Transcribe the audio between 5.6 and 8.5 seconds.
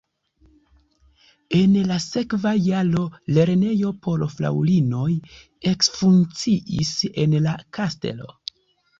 ekfunkciis en la kastelo.